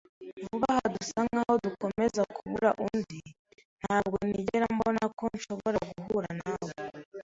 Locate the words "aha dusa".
0.73-1.19